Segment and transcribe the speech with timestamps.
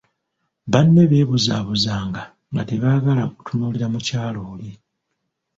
[0.71, 4.71] Banne beebuzabuzanga nga tebaagala kutunuulira mukyala oli.